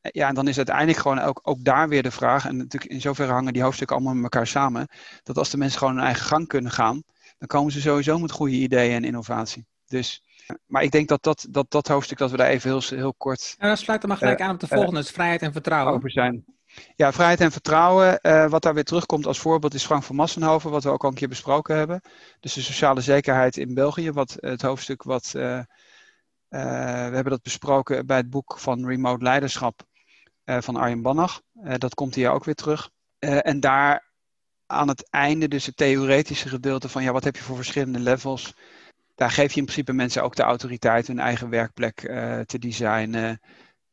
[0.00, 3.00] ja, en dan is uiteindelijk gewoon ook, ook daar weer de vraag, en natuurlijk in
[3.00, 4.88] zoverre hangen die hoofdstukken allemaal met elkaar samen,
[5.22, 7.02] dat als de mensen gewoon hun eigen gang kunnen gaan,
[7.38, 9.66] dan komen ze sowieso met goede ideeën en innovatie.
[9.86, 10.22] Dus,
[10.66, 13.54] maar ik denk dat dat, dat, dat hoofdstuk, dat we daar even heel, heel kort...
[13.58, 15.94] En dan sluit er maar gelijk aan op de volgende, uh, vrijheid en vertrouwen.
[15.94, 16.44] Over zijn.
[16.96, 18.18] Ja, vrijheid en vertrouwen.
[18.22, 21.08] Uh, wat daar weer terugkomt als voorbeeld is Frank van Massenhoven, wat we ook al
[21.08, 22.00] een keer besproken hebben.
[22.40, 25.32] Dus de sociale zekerheid in België, wat, het hoofdstuk wat.
[25.36, 25.60] Uh,
[26.48, 26.60] we
[27.14, 29.82] hebben dat besproken bij het boek van Remote Leiderschap
[30.44, 31.40] van Arjen Bannach.
[31.52, 32.90] dat komt hier ook weer terug.
[33.18, 34.12] en daar
[34.66, 38.54] aan het einde, dus het theoretische gedeelte van ja, wat heb je voor verschillende levels.
[39.14, 42.00] Daar geef je in principe mensen ook de autoriteit hun eigen werkplek
[42.46, 43.40] te designen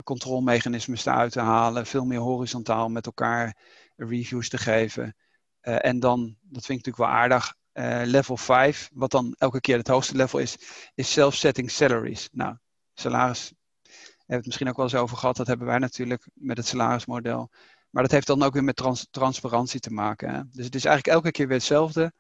[0.04, 3.58] controlemechanismes eruit te halen, veel meer horizontaal met elkaar
[3.96, 5.16] reviews te geven.
[5.62, 9.62] Uh, en dan, dat vind ik natuurlijk wel aardig, uh, level 5, wat dan elke
[9.62, 10.58] keer het hoogste level is,
[10.96, 12.30] is self-setting salaries.
[12.32, 12.58] Nou,
[12.94, 16.58] salaris, hebben we het misschien ook wel eens over gehad, dat hebben wij natuurlijk met
[16.58, 17.50] het salarismodel.
[17.90, 20.30] Maar dat heeft dan ook weer met trans transparantie te maken.
[20.30, 20.42] Hè?
[20.52, 22.14] Dus het is eigenlijk elke keer weer hetzelfde.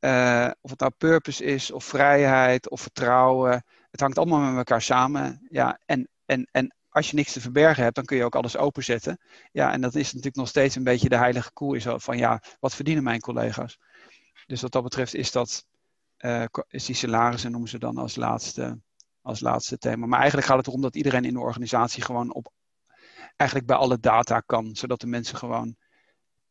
[0.00, 3.64] Uh, of het nou purpose is, of vrijheid, of vertrouwen.
[3.90, 5.46] Het hangt allemaal met elkaar samen.
[5.50, 8.56] Ja, en, en, en als je niks te verbergen hebt, dan kun je ook alles
[8.56, 9.20] openzetten.
[9.52, 12.42] Ja, en dat is natuurlijk nog steeds een beetje de heilige koe is van ja,
[12.60, 13.78] wat verdienen mijn collega's?
[14.46, 15.66] Dus wat dat betreft is dat,
[16.18, 18.80] uh, is die salarissen noemen ze dan als laatste,
[19.22, 20.06] als laatste thema.
[20.06, 22.52] Maar eigenlijk gaat het erom dat iedereen in de organisatie gewoon op,
[23.36, 25.76] eigenlijk bij alle data kan, zodat de mensen gewoon,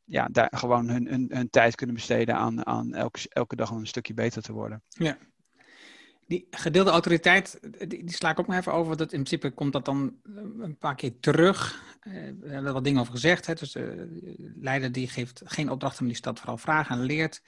[0.03, 3.87] ja, daar gewoon hun, hun, hun tijd kunnen besteden aan, aan elke, elke dag een
[3.87, 4.83] stukje beter te worden.
[4.89, 5.17] Ja,
[6.29, 8.97] die gedeelde autoriteit, die, sla ik ook maar even over.
[8.97, 11.83] Dat in principe komt dat dan eh, een paar keer terug.
[12.03, 13.45] Uh, we hebben er wat dingen over gezegd.
[13.45, 13.53] Hè?
[13.53, 17.41] Dus de leider die geeft geen opdrachten, maar die stelt vooral vragen en leert.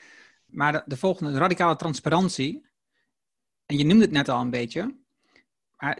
[0.45, 2.65] Maar de, de volgende, de radicale transparantie.
[3.65, 4.95] En je noemde het net al een beetje.
[5.77, 5.99] Maar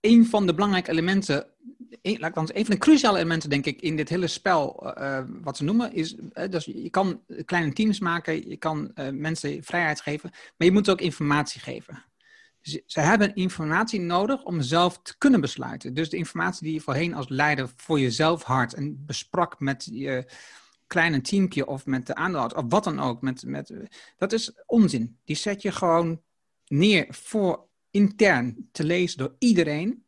[0.00, 1.46] een van de belangrijke elementen,
[2.02, 5.56] een, laat een van de cruciale elementen denk ik in dit hele spel, uh, wat
[5.56, 10.30] ze noemen, is uh, dus je kan kleine teams maken, je kan mensen vrijheid geven,
[10.30, 12.04] maar je moet ook informatie geven.
[12.86, 15.94] Ze hebben informatie nodig om zelf te kunnen besluiten.
[15.94, 20.30] Dus de informatie die je voorheen als leider voor jezelf had en besprak met je
[20.86, 23.72] kleine teampje of met de aandeelhouders of wat dan ook, met, met,
[24.16, 25.18] dat is onzin.
[25.24, 26.20] Die zet je gewoon
[26.66, 30.04] neer voor intern te lezen door iedereen.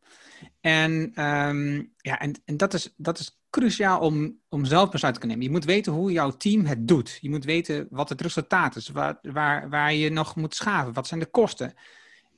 [0.61, 0.91] En,
[1.25, 5.37] um, ja, en, en dat, is, dat is cruciaal om, om zelf besluit te kunnen
[5.37, 5.53] nemen.
[5.53, 7.17] Je moet weten hoe jouw team het doet.
[7.21, 11.07] Je moet weten wat het resultaat is, waar, waar, waar je nog moet schaven, wat
[11.07, 11.73] zijn de kosten.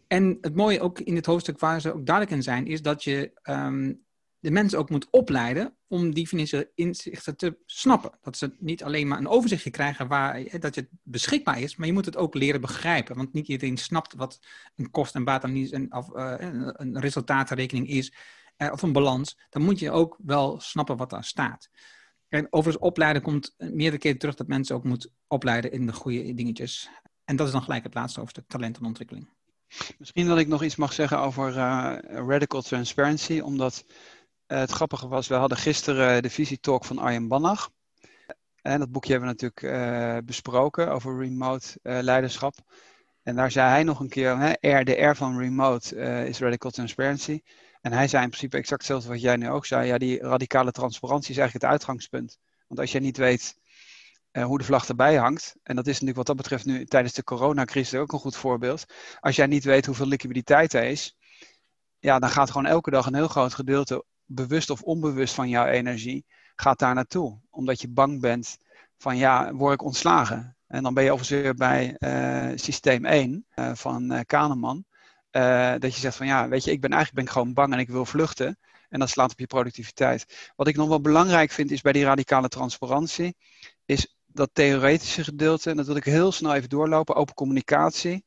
[0.08, 3.04] En het mooie ook in het hoofdstuk waar ze ook duidelijk in zijn, is dat
[3.04, 4.03] je um,
[4.44, 8.12] de mensen ook moet opleiden om die financiële inzichten te snappen.
[8.22, 11.94] Dat ze niet alleen maar een overzichtje krijgen waar dat het beschikbaar is, maar je
[11.94, 13.16] moet het ook leren begrijpen.
[13.16, 14.40] Want niet iedereen snapt wat
[14.76, 18.14] een kost- en baatanalyse of uh, een resultatenrekening is,
[18.58, 19.38] uh, of een balans.
[19.50, 21.70] Dan moet je ook wel snappen wat daar staat.
[22.28, 26.34] En overigens, opleiden komt meerdere keren terug dat mensen ook moeten opleiden in de goede
[26.34, 26.90] dingetjes.
[27.26, 29.30] En dat is dan gelijk het laatste hoofdstuk, talent en ontwikkeling.
[29.98, 31.96] Misschien dat ik nog iets mag zeggen over uh,
[32.28, 33.86] radical transparency, omdat
[34.48, 37.70] het grappige was, we hadden gisteren de visietalk van Arjen Bannach.
[38.62, 42.56] En dat boekje hebben we natuurlijk uh, besproken over remote uh, leiderschap.
[43.24, 45.96] En daar zei hij nog een keer, hè, R, de R van remote
[46.28, 47.42] is radical transparency.
[47.82, 49.88] En hij zei in principe exact hetzelfde wat jij nu ook zei.
[49.88, 52.38] Ja, die radicale transparantie is eigenlijk het uitgangspunt.
[52.68, 53.58] Want als jij niet weet
[54.42, 57.24] hoe de vlag erbij hangt, en dat is natuurlijk wat dat betreft nu tijdens de
[57.24, 58.86] coronacrisis ook een goed voorbeeld.
[59.20, 61.18] Als jij niet weet hoeveel liquiditeit er is,
[62.00, 65.66] ja, dan gaat gewoon elke dag een heel groot gedeelte bewust of onbewust van jouw
[65.66, 67.40] energie gaat daar naartoe.
[67.50, 68.58] Omdat je bang bent
[68.98, 70.58] van ja, word ik ontslagen?
[70.68, 71.96] En dan ben je overigens bij
[72.56, 74.86] systeem 1 van Kahneman.
[75.80, 77.80] dat je zegt van ja, weet je, ik ben eigenlijk ben ik gewoon bang en
[77.80, 78.58] ik wil vluchten.
[78.94, 80.52] En dat slaat op je productiviteit.
[80.56, 83.36] Wat ik nog wel belangrijk vind is bij die radicale transparantie,
[83.86, 88.26] is dat theoretische gedeelte, en dat wil ik heel snel even doorlopen, open communicatie,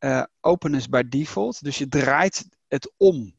[0.00, 1.62] uh, openness by default.
[1.64, 3.34] Dus je draait het om.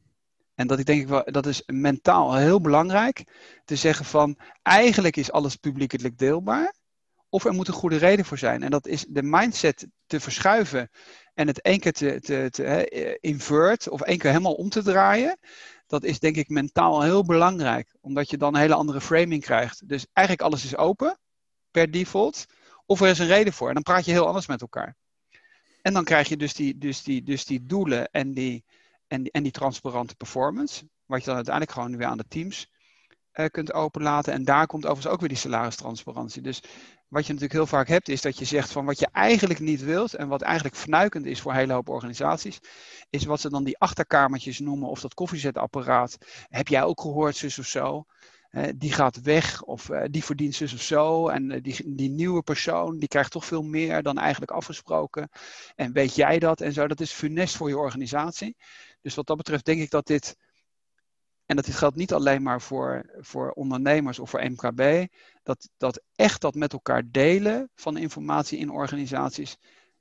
[0.62, 3.24] En dat ik denk dat is mentaal heel belangrijk.
[3.64, 6.74] Te zeggen van eigenlijk is alles publiekelijk deelbaar.
[7.28, 8.62] Of er moet een goede reden voor zijn.
[8.62, 10.90] En dat is de mindset te verschuiven
[11.34, 12.20] en het één keer te,
[12.50, 15.38] te, invert of één keer helemaal om te draaien.
[15.86, 17.96] Dat is denk ik mentaal heel belangrijk.
[18.00, 19.88] Omdat je dan een hele andere framing krijgt.
[19.88, 21.18] Dus eigenlijk alles is open
[21.70, 22.46] per default.
[22.86, 23.68] Of er is een reden voor.
[23.68, 24.96] En dan praat je heel anders met elkaar.
[25.80, 28.64] En dan krijg je dus die, dus die, dus die doelen en die,
[29.12, 30.88] en, en die transparante performance.
[31.06, 32.70] Wat je dan uiteindelijk gewoon weer aan de teams
[33.34, 34.32] uh, kunt openlaten.
[34.32, 36.42] En daar komt overigens ook weer die salaristransparantie.
[36.42, 36.62] Dus
[37.08, 39.82] wat je natuurlijk heel vaak hebt, is dat je zegt van wat je eigenlijk niet
[39.82, 42.58] wilt en wat eigenlijk fnuikend is voor een hele hoop organisaties,
[43.10, 46.18] is wat ze dan die achterkamertjes noemen of dat koffiezetapparaat.
[46.48, 48.04] Heb jij ook gehoord, zus of zo?
[48.76, 51.28] die gaat weg of uh, die verdient zus of zo.
[51.28, 55.28] En uh, die, die nieuwe persoon die krijgt toch veel meer dan eigenlijk afgesproken.
[55.74, 56.86] En weet jij dat en zo.
[56.86, 58.56] Dat is funest voor je organisatie.
[59.02, 60.36] Dus wat dat betreft denk ik dat dit.
[61.46, 65.06] En dat dit geldt niet alleen maar voor, voor ondernemers of voor MKB.
[65.42, 69.56] Dat, dat echt dat met elkaar delen van informatie in organisaties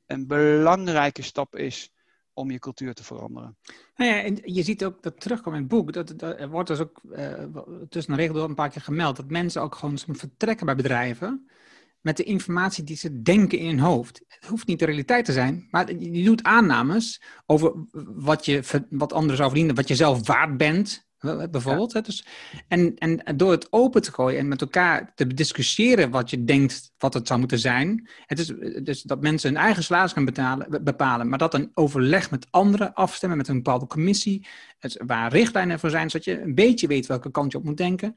[0.06, 1.92] een belangrijke stap is
[2.34, 3.58] om je cultuur te veranderen.
[3.96, 5.94] Nou ja, en je ziet ook dat terugkomt in het boek.
[5.94, 7.44] Dat, er wordt dus ook uh,
[7.90, 11.50] tussen de door een paar keer gemeld dat mensen ook gewoon vertrekken bij bedrijven
[12.02, 14.22] met de informatie die ze denken in hun hoofd.
[14.28, 17.74] Het hoeft niet de realiteit te zijn, maar je doet aannames over
[18.16, 21.10] wat, je, wat anderen zou verdienen, wat je zelf waard bent,
[21.52, 22.06] bijvoorbeeld.
[22.06, 22.26] Dus,
[22.68, 26.92] en, en door het open te gooien en met elkaar te discussiëren wat je denkt
[26.98, 28.10] wat het zou moeten zijn.
[28.26, 32.32] Het is dus dat mensen hun eigen salaris kunnen betalen, bepalen, maar dat een overleg
[32.32, 34.48] met anderen afstemmen met een bepaalde commissie,
[35.06, 38.14] waar richtlijnen voor zijn, zodat je een beetje weet welke kant je op moet denken.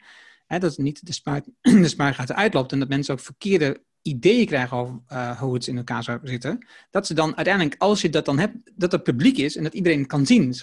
[0.54, 4.76] Hè, dat niet de spuit, de spuitgaat uitloopt en dat mensen ook verkeerde ideeën krijgen
[4.76, 8.24] over uh, hoe het in elkaar zou zitten, dat ze dan uiteindelijk, als je dat
[8.24, 10.54] dan hebt, dat het publiek is en dat iedereen kan zien.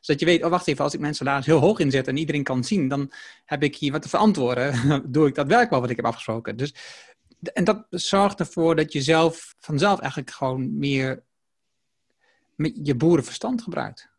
[0.00, 2.42] Zodat, je weet, oh wacht even, als ik mijn salaris heel hoog inzet en iedereen
[2.42, 3.12] kan zien, dan
[3.44, 5.02] heb ik hier wat te verantwoorden.
[5.12, 6.56] Doe ik dat werk wel wat ik heb afgesproken.
[6.56, 6.74] Dus,
[7.52, 11.22] en dat zorgt ervoor dat je zelf vanzelf eigenlijk gewoon meer
[12.82, 14.09] je boerenverstand gebruikt.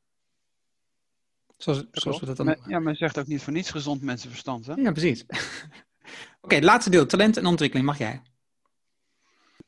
[1.64, 4.66] Zoals, zoals we dat dan Ja, men zegt ook niet voor niets gezond mensenverstand.
[4.66, 4.74] Hè?
[4.74, 5.26] Ja, precies.
[6.42, 8.22] Oké, laatste deel, talent en ontwikkeling, mag jij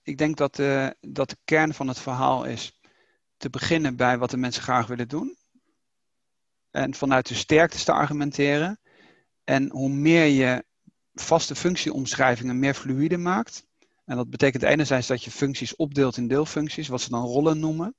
[0.04, 2.80] ik denk dat, uh, dat de kern van het verhaal is
[3.38, 5.38] te beginnen bij wat de mensen graag willen doen.
[6.72, 8.80] En vanuit de sterktes te argumenteren.
[9.44, 10.66] En hoe meer je
[11.14, 13.66] vaste functieomschrijvingen meer fluide maakt.
[14.06, 17.96] En dat betekent enerzijds dat je functies opdeelt in deelfuncties, wat ze dan rollen noemen.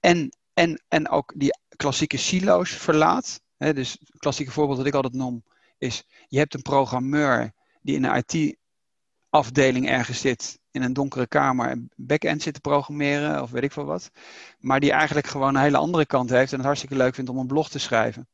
[0.00, 3.40] En, en, en ook die klassieke silo's verlaat.
[3.56, 5.44] Dus het klassieke voorbeeld dat ik altijd noem
[5.78, 11.70] is: je hebt een programmeur die in een IT-afdeling ergens zit in een donkere kamer
[11.70, 14.10] een back-end zit te programmeren of weet ik veel wat.
[14.58, 17.38] Maar die eigenlijk gewoon een hele andere kant heeft en het hartstikke leuk vindt om
[17.38, 18.28] een blog te schrijven.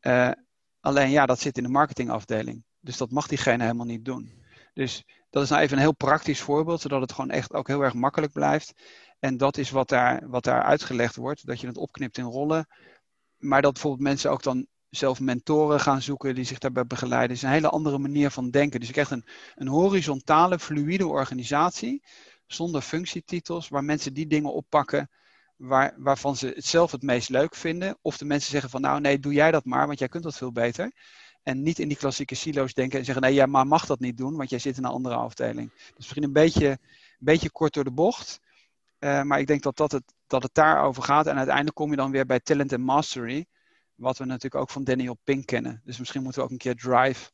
[0.00, 0.30] Uh,
[0.80, 2.64] alleen ja, dat zit in de marketingafdeling.
[2.80, 4.32] Dus dat mag diegene helemaal niet doen.
[4.74, 7.82] Dus dat is nou even een heel praktisch voorbeeld, zodat het gewoon echt ook heel
[7.82, 8.72] erg makkelijk blijft.
[9.22, 12.66] En dat is wat daar, wat daar uitgelegd wordt, dat je het opknipt in rollen.
[13.38, 17.36] Maar dat bijvoorbeeld mensen ook dan zelf mentoren gaan zoeken die zich daarbij begeleiden.
[17.36, 18.78] Is een hele andere manier van denken.
[18.78, 22.02] Dus je krijgt een, een horizontale, fluïde organisatie
[22.46, 25.10] zonder functietitels, waar mensen die dingen oppakken
[25.56, 27.98] waar, waarvan ze het zelf het meest leuk vinden.
[28.00, 30.36] Of de mensen zeggen van nou nee, doe jij dat maar, want jij kunt dat
[30.36, 30.92] veel beter.
[31.42, 34.16] En niet in die klassieke silo's denken en zeggen nee, jij maar mag dat niet
[34.16, 35.72] doen, want jij zit in een andere afdeling.
[35.72, 36.78] Dus misschien een beetje, een
[37.18, 38.40] beetje kort door de bocht.
[39.04, 41.26] Uh, maar ik denk dat, dat, het, dat het daarover gaat.
[41.26, 43.46] En uiteindelijk kom je dan weer bij talent en mastery.
[43.94, 45.80] Wat we natuurlijk ook van Daniel Pink kennen.
[45.84, 47.30] Dus misschien moeten we ook een keer Drive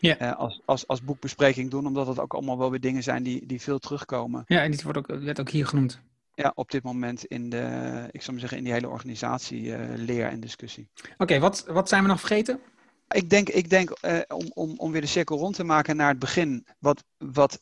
[0.00, 1.86] uh, als, als, als boekbespreking doen.
[1.86, 4.42] Omdat het ook allemaal wel weer dingen zijn die, die veel terugkomen.
[4.46, 6.00] Ja, en dit wordt ook, werd ook hier genoemd.
[6.34, 9.78] Ja, op dit moment in de, ik zou maar zeggen, in die hele organisatie uh,
[9.94, 10.88] leer en discussie.
[11.16, 12.60] Oké, wat, wat zijn we nog vergeten?
[13.08, 16.08] Ik denk, ik denk uh, om, om, om weer de cirkel rond te maken naar
[16.08, 16.66] het begin.
[16.78, 17.60] Wat, wat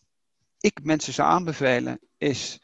[0.61, 2.61] ik mensen zou aanbevelen is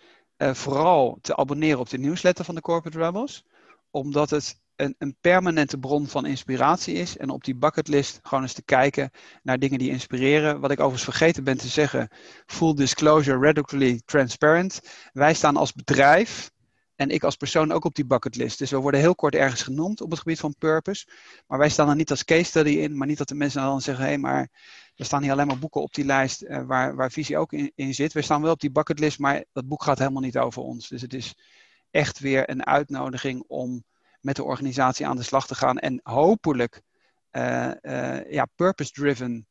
[0.52, 3.44] vooral te abonneren op de nieuwsletter van de Corporate Rebels.
[3.90, 7.16] Omdat het een, een, permanente bron van inspiratie is.
[7.16, 9.10] En op die bucketlist gewoon eens te kijken
[9.42, 10.60] naar dingen die inspireren.
[10.60, 12.08] Wat ik overigens vergeten ben te zeggen.
[12.46, 14.80] Full disclosure, radically transparent.
[15.12, 16.50] Wij staan als bedrijf
[16.96, 18.58] En ik als persoon ook op die bucketlist.
[18.58, 21.06] Dus we worden heel kort ergens genoemd op het gebied van purpose.
[21.46, 22.96] Maar wij staan er niet als case study in.
[22.96, 24.48] Maar niet dat de mensen dan zeggen: hé, hey, maar
[24.94, 27.94] er staan niet alleen maar boeken op die lijst uh, waar, waar visie ook in,
[27.94, 28.12] zit.
[28.12, 30.88] We staan wel op die bucketlist, maar dat boek gaat helemaal niet over ons.
[30.88, 31.34] Dus het is
[31.90, 33.84] echt weer een uitnodiging om
[34.20, 35.78] met de organisatie aan de slag te gaan.
[35.78, 36.82] En hopelijk
[37.32, 39.46] uh, uh, ja, purpose-driven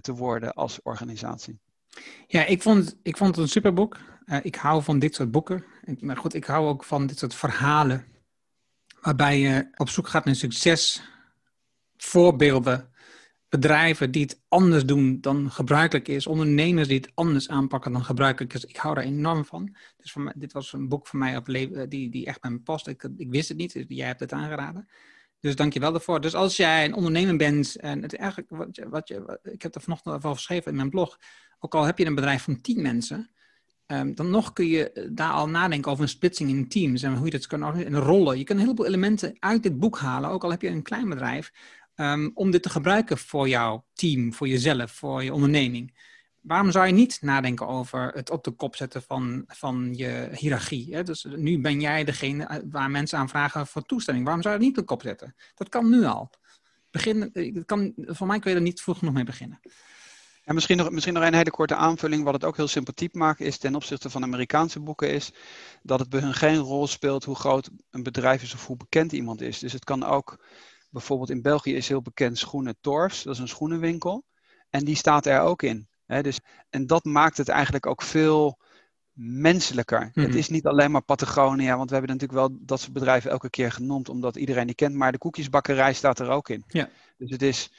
[0.00, 1.58] te worden als organisatie.
[2.26, 3.98] Ja, ik vond, ik vond het een superboek.
[4.42, 5.64] Ik hou van dit soort boeken.
[6.00, 8.04] Maar goed, ik hou ook van dit soort verhalen.
[9.00, 11.02] Waarbij je op zoek gaat naar succes,
[11.96, 12.90] voorbeelden,
[13.48, 18.54] bedrijven die het anders doen dan gebruikelijk is, ondernemers die het anders aanpakken dan gebruikelijk
[18.54, 18.64] is.
[18.64, 19.76] Ik hou daar enorm van.
[19.96, 22.86] Dus dit was een boek voor mij op leven, die, die echt bij me past.
[22.86, 24.88] Ik, ik wist het niet, dus jij hebt het aangeraden.
[25.40, 26.20] Dus dank je wel daarvoor.
[26.20, 29.74] Dus als jij een ondernemer bent, en het eigenlijk, wat je, wat je, ik heb
[29.74, 31.18] er vanochtend over geschreven in mijn blog,
[31.58, 33.30] ook al heb je een bedrijf van tien mensen,
[33.86, 37.24] um, dan nog kun je daar al nadenken over een splitsing in teams en hoe
[37.24, 37.98] je dat kan organiseren.
[37.98, 38.38] En rollen.
[38.38, 41.08] Je kan een heleboel elementen uit dit boek halen, ook al heb je een klein
[41.08, 41.52] bedrijf,
[41.94, 45.92] um, om dit te gebruiken voor jouw team, voor jezelf, voor je onderneming
[46.46, 50.94] waarom zou je niet nadenken over het op de kop zetten van, van je hiërarchie?
[50.94, 51.02] Hè?
[51.02, 54.24] Dus nu ben jij degene eh, waar mensen aan vragen voor toestemming.
[54.24, 55.34] Waarom zou je het niet op de kop zetten?
[55.54, 56.30] Dat kan nu al.
[56.90, 59.60] Begin, eh, kan, voor mij kun je er niet vroeg genoeg mee beginnen.
[60.46, 62.24] En misschien nog, misschien nog een hele korte aanvulling.
[62.24, 65.32] Wat het ook heel sympathiek maakt is ten opzichte van Amerikaanse boeken is
[65.82, 69.12] dat het bij hun geen rol speelt hoe groot een bedrijf is of hoe bekend
[69.12, 69.58] iemand is.
[69.58, 70.44] Dus het kan ook,
[70.90, 74.24] bijvoorbeeld in België is heel bekend schoenen Torfs, dat is een schoenenwinkel.
[74.70, 78.58] En die staat er ook in dus, en dat maakt het eigenlijk ook veel
[79.12, 80.10] menselijker.
[80.12, 80.36] Het mhm.
[80.36, 83.72] is niet alleen maar Patagonia, want we hebben natuurlijk wel dat soort bedrijven elke keer
[83.72, 86.64] genoemd, omdat iedereen die kent, maar de koekjesbakkerij staat er ook in.
[86.68, 86.88] Ja.
[87.16, 87.72] Dus het is,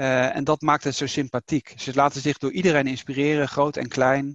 [0.00, 1.74] uh, en dat maakt het zo sympathiek.
[1.76, 4.26] Ze laten zich door iedereen inspireren, groot en klein,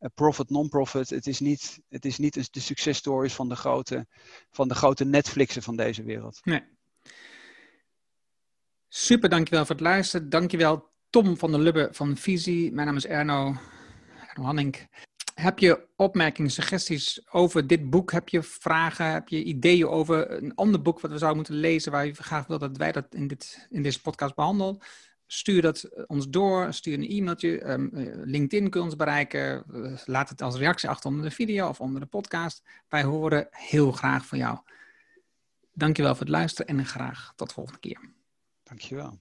[0.00, 1.10] uh, profit, non-profit.
[1.10, 4.06] Het is niet, het is niet de successtories van de grote,
[4.50, 6.40] van de grote Netflixen van deze wereld.
[6.44, 6.62] Nee.
[8.88, 10.28] Super, dankjewel voor het luisteren.
[10.28, 12.72] Dankjewel Tom van der Lubbe van Visie.
[12.72, 13.56] Mijn naam is Erno,
[14.28, 14.88] Erno Hanning.
[15.38, 18.12] Heb je opmerkingen, suggesties over dit boek?
[18.12, 19.12] Heb je vragen?
[19.12, 22.46] Heb je ideeën over een ander boek wat we zouden moeten lezen waar je graag
[22.46, 24.78] wil dat wij dat in, dit, in deze podcast behandelen?
[25.26, 27.70] Stuur dat ons door, stuur een e-mailtje.
[27.70, 27.90] Um,
[28.24, 29.64] LinkedIn kun je ons bereiken.
[30.04, 32.62] laat het als reactie achter onder de video of onder de podcast.
[32.88, 34.58] Wij horen heel graag van jou.
[35.72, 38.10] Dankjewel voor het luisteren en graag tot de volgende keer.
[38.62, 39.16] Dankjewel.